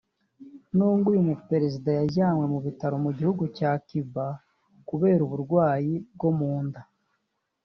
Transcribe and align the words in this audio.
nibwo 0.75 1.07
uyu 1.11 1.27
muperezida 1.29 1.89
yajyanwe 1.99 2.45
mu 2.53 2.59
bitaro 2.65 2.95
mu 3.05 3.11
gihugu 3.17 3.43
cya 3.57 3.71
Cuba 3.87 4.25
kubera 4.89 5.21
uburwayi 5.27 5.93
bwo 6.15 6.29
mu 6.39 6.53
nda 6.65 6.81